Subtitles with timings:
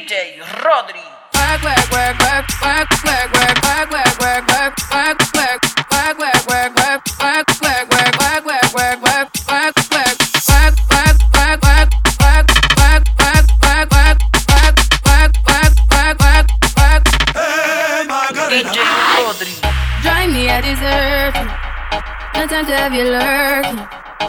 [0.00, 1.04] DJ Rodri.
[1.34, 2.48] Work, work, work, work,
[3.04, 3.30] work,
[20.50, 22.40] I deserve you.
[22.40, 23.78] No time to have you lurking.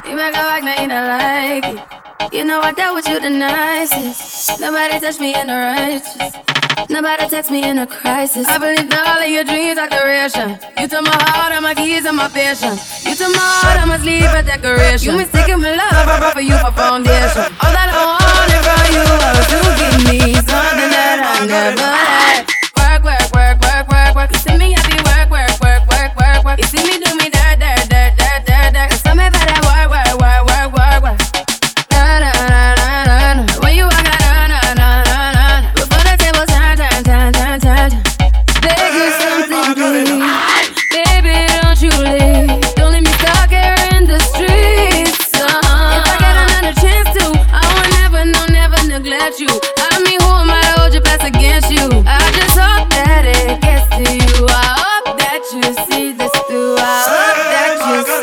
[0.10, 2.11] You make a like, man, I like it.
[2.30, 4.60] You know I dealt with you the nicest.
[4.62, 6.52] Nobody touched me in the righteous.
[6.90, 8.48] Nobody text me in a crisis.
[8.48, 10.58] I believe in all of your dreams are duration.
[10.80, 13.06] You took my heart, and my keys, and my patience.
[13.06, 15.12] You took my heart, I must leave a decoration.
[15.12, 17.11] You mistaken my love, I brought for you for foundation.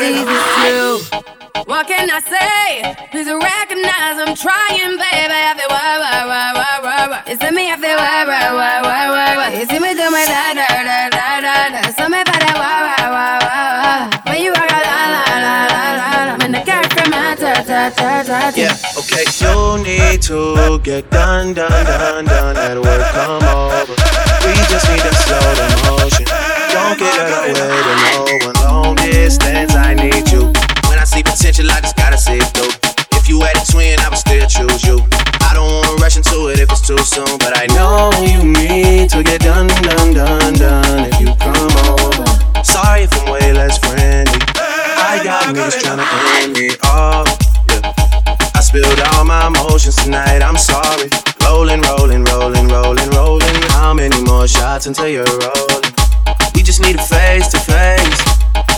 [0.09, 0.85] please it's you.
[1.69, 2.81] What can I say?
[3.11, 5.37] Please recognize I'm trying, baby.
[5.37, 7.29] I feel wah wah wah wah wah wah.
[7.29, 9.53] It's me, I feel wah wah wah wah wah wah.
[9.53, 11.81] It's me do my da da da da da da.
[11.93, 14.09] So me para wah wah wah wah wah.
[14.25, 15.01] When you walk out, la
[15.45, 16.33] la la la la.
[16.41, 18.57] When the character matter, ta ta ta ta.
[18.57, 19.25] Yeah, okay.
[19.37, 23.05] You need to get done, done, done, done at work.
[23.13, 23.38] Come
[46.09, 47.27] niggas me off.
[47.69, 47.93] Yeah.
[48.55, 51.09] I spilled all my emotions tonight, I'm sorry.
[51.43, 53.55] Rolling, rolling, rolling, rolling, rolling.
[53.69, 55.93] How many more shots until you're rolling?
[56.55, 58.21] We just need a face to face.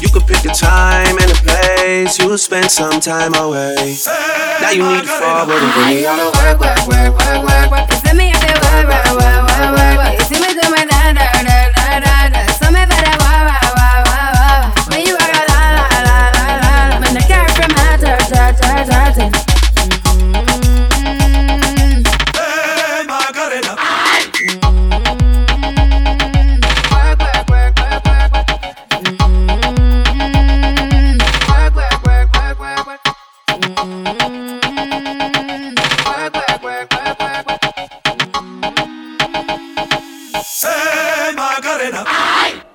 [0.01, 2.17] You could pick a time and a place.
[2.19, 3.97] You'll spend some time away.
[4.61, 7.71] Now you need to forward and bring me on a work, work, work, work, work,
[7.71, 7.89] work.
[7.91, 9.40] You see me, work, work, work, work, work,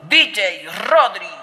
[0.09, 1.36] DJ Rodri.